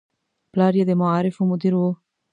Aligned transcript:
پلار 0.51 0.73
یې 0.79 0.83
د 0.87 0.91
معارفو 1.01 1.43
مدیر 1.51 1.73
و. 1.77 1.81